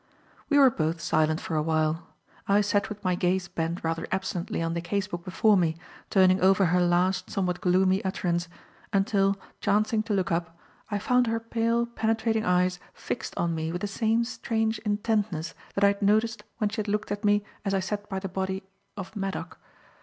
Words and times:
We 0.49 0.57
were 0.57 0.71
both 0.71 0.99
silent 0.99 1.39
for 1.41 1.55
awhile. 1.55 2.07
I 2.47 2.61
sat 2.61 2.89
with 2.89 3.03
my 3.03 3.13
gaze 3.13 3.47
bent 3.47 3.83
rather 3.83 4.07
absently 4.11 4.59
on 4.59 4.73
the 4.73 4.81
case 4.81 5.05
book 5.05 5.23
before 5.23 5.55
me, 5.55 5.77
turning 6.09 6.41
over 6.41 6.65
her 6.65 6.81
last 6.81 7.29
somewhat 7.29 7.61
gloomy 7.61 8.03
utterance, 8.03 8.47
until, 8.91 9.37
chancing 9.59 10.01
to 10.01 10.13
look 10.15 10.31
up, 10.31 10.57
I 10.89 10.97
found 10.97 11.27
her 11.27 11.39
pale, 11.39 11.85
penetrating 11.85 12.43
eyes 12.45 12.79
fixed 12.95 13.37
on 13.37 13.53
me 13.53 13.71
with 13.71 13.81
the 13.81 13.87
same 13.87 14.23
strange 14.23 14.79
intentness 14.79 15.53
that 15.75 15.83
I 15.83 15.89
had 15.89 16.01
noticed 16.01 16.43
when 16.57 16.71
she 16.71 16.77
had 16.77 16.87
looked 16.87 17.11
at 17.11 17.23
me 17.23 17.43
as 17.63 17.75
I 17.75 17.79
sat 17.79 18.09
by 18.09 18.17
the 18.17 18.27
body 18.27 18.63
of 18.97 19.15
Maddock. 19.15 19.59